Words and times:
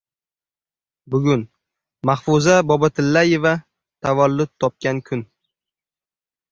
Bugun 1.15 1.43
Mahfuza 2.11 2.57
Bobotillayeva 2.73 3.55
tavallud 4.05 4.55
topgan 4.65 5.05
kun 5.11 5.27